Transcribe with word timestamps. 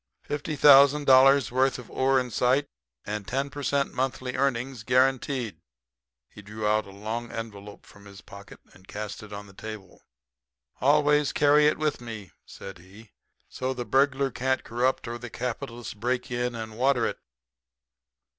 "Fifty 0.23 0.55
thousand 0.55 1.05
dollars' 1.05 1.51
worth 1.51 1.77
of 1.77 1.91
ore 1.91 2.19
in 2.19 2.31
sight, 2.31 2.67
and 3.05 3.27
10 3.27 3.51
per 3.51 3.61
cent. 3.61 3.93
monthly 3.93 4.35
earnings 4.35 4.81
guaranteed." 4.81 5.59
He 6.27 6.41
drew 6.41 6.65
out 6.65 6.87
a 6.87 6.91
long 6.91 7.31
envelope 7.31 7.85
from 7.85 8.05
his 8.05 8.19
pocket 8.21 8.59
and 8.73 8.87
cast 8.87 9.21
it 9.21 9.31
on 9.31 9.45
the 9.45 9.53
table. 9.53 10.01
"Always 10.81 11.31
carry 11.31 11.67
it 11.67 11.77
with 11.77 12.01
me," 12.01 12.31
said 12.47 12.79
he. 12.79 13.11
"So 13.47 13.75
the 13.75 13.85
burglar 13.85 14.31
can't 14.31 14.63
corrupt 14.63 15.07
or 15.07 15.19
the 15.19 15.29
capitalist 15.29 15.99
break 15.99 16.31
in 16.31 16.55
and 16.55 16.79
water 16.79 17.05
it." 17.05 17.19